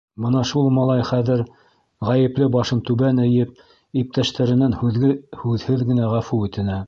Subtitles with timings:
[0.23, 1.43] Бына шул малай хәҙер,
[2.09, 3.53] ғәйепле башын түбән эйеп,
[4.03, 6.79] иптәштәренән һүҙһеҙ генә ғәфү үтенә.